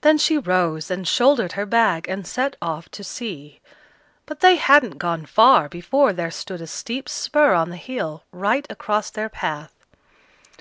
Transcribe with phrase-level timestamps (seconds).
[0.00, 3.60] Then she rose and shouldered her bag, and set off to see;
[4.26, 8.66] but they hadn't gone far, before there stood a steep spur of the hill, right
[8.68, 9.86] across their path.